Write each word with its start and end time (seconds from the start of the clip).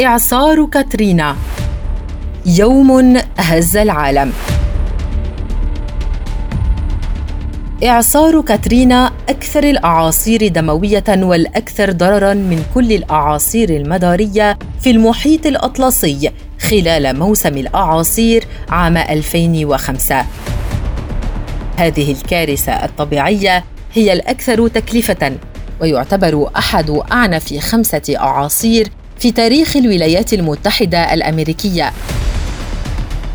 إعصار 0.00 0.66
كاترينا. 0.66 1.36
يوم 2.46 3.16
هز 3.38 3.76
العالم. 3.76 4.32
إعصار 7.84 8.40
كاترينا 8.40 9.12
أكثر 9.28 9.64
الأعاصير 9.64 10.48
دموية 10.48 11.04
والأكثر 11.08 11.92
ضرراً 11.92 12.34
من 12.34 12.64
كل 12.74 12.92
الأعاصير 12.92 13.70
المدارية 13.70 14.58
في 14.80 14.90
المحيط 14.90 15.46
الأطلسي 15.46 16.30
خلال 16.60 17.18
موسم 17.18 17.56
الأعاصير 17.56 18.44
عام 18.68 18.96
2005 18.96 20.24
هذه 21.76 22.12
الكارثة 22.12 22.72
الطبيعية 22.72 23.64
هي 23.94 24.12
الأكثر 24.12 24.68
تكلفة 24.68 25.32
ويعتبر 25.80 26.50
أحد 26.56 26.90
أعنف 26.90 27.58
خمسة 27.58 28.16
أعاصير 28.16 28.88
في 29.18 29.30
تاريخ 29.30 29.76
الولايات 29.76 30.32
المتحدة 30.32 31.14
الأمريكية. 31.14 31.92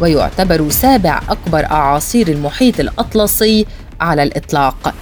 ويعتبر 0.00 0.70
سابع 0.70 1.20
أكبر 1.28 1.64
أعاصير 1.64 2.28
المحيط 2.28 2.80
الأطلسي 2.80 3.66
على 4.00 4.22
الإطلاق. 4.22 4.94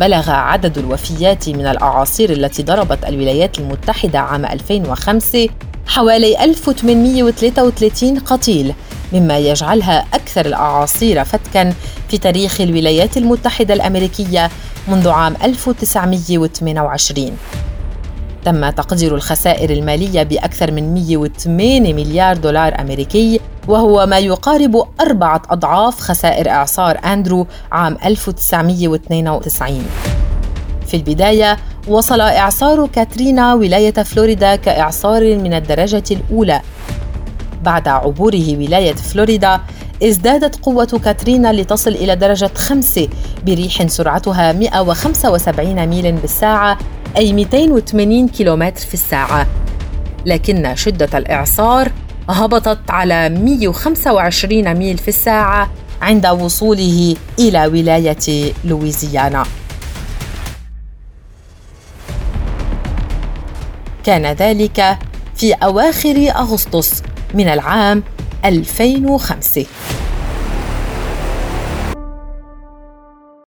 بلغ 0.00 0.30
عدد 0.30 0.78
الوفيات 0.78 1.48
من 1.48 1.66
الأعاصير 1.66 2.32
التي 2.32 2.62
ضربت 2.62 3.04
الولايات 3.04 3.58
المتحدة 3.58 4.18
عام 4.18 4.44
2005 4.44 5.48
حوالي 5.86 6.44
1833 6.44 8.18
قتيل 8.18 8.74
مما 9.12 9.38
يجعلها 9.38 10.06
أكثر 10.14 10.46
الأعاصير 10.46 11.24
فتكا 11.24 11.74
في 12.08 12.18
تاريخ 12.18 12.60
الولايات 12.60 13.16
المتحدة 13.16 13.74
الأمريكية 13.74 14.50
منذ 14.88 15.08
عام 15.08 15.36
1928 15.44 17.36
تم 18.44 18.70
تقدير 18.70 19.14
الخسائر 19.14 19.70
المالية 19.70 20.22
بأكثر 20.22 20.70
من 20.70 20.94
108 20.94 21.94
مليار 21.94 22.36
دولار 22.36 22.80
أمريكي 22.80 23.40
وهو 23.68 24.06
ما 24.06 24.18
يقارب 24.18 24.84
أربعة 25.00 25.42
أضعاف 25.50 26.00
خسائر 26.00 26.50
إعصار 26.50 26.98
أندرو 27.04 27.46
عام 27.72 27.98
1992 28.04 29.86
في 30.86 30.96
البداية 30.96 31.56
وصل 31.88 32.20
إعصار 32.20 32.86
كاترينا 32.86 33.54
ولاية 33.54 33.92
فلوريدا 33.92 34.56
كإعصار 34.56 35.36
من 35.36 35.54
الدرجة 35.54 36.04
الأولى. 36.10 36.60
بعد 37.62 37.88
عبوره 37.88 38.56
ولاية 38.56 38.94
فلوريدا 38.94 39.60
ازدادت 40.02 40.56
قوة 40.64 41.00
كاترينا 41.04 41.52
لتصل 41.52 41.90
إلى 41.90 42.16
درجة 42.16 42.50
خمسة 42.54 43.08
بريح 43.46 43.86
سرعتها 43.86 44.52
175 44.52 45.86
ميل 45.86 46.12
بالساعة 46.12 46.78
أي 47.16 47.32
280 47.32 48.28
كيلومتر 48.28 48.80
في 48.86 48.94
الساعة. 48.94 49.46
لكن 50.26 50.76
شدة 50.76 51.18
الإعصار 51.18 51.92
هبطت 52.28 52.90
على 52.90 53.28
125 53.28 54.74
ميل 54.74 54.98
في 54.98 55.08
الساعة 55.08 55.70
عند 56.02 56.26
وصوله 56.26 57.16
إلى 57.38 57.66
ولاية 57.66 58.52
لويزيانا. 58.64 59.44
كان 64.04 64.26
ذلك 64.26 64.98
في 65.36 65.52
أواخر 65.52 66.30
أغسطس 66.36 67.02
من 67.34 67.48
العام 67.48 68.02
2005 68.44 69.66